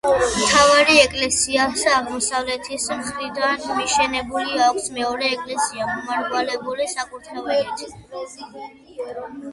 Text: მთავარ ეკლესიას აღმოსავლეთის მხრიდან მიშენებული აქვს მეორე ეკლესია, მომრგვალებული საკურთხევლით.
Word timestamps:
მთავარ 0.35 0.87
ეკლესიას 0.93 1.83
აღმოსავლეთის 1.97 2.87
მხრიდან 3.01 3.67
მიშენებული 3.81 4.63
აქვს 4.69 4.89
მეორე 4.99 5.29
ეკლესია, 5.37 5.91
მომრგვალებული 5.93 6.91
საკურთხევლით. 6.95 7.85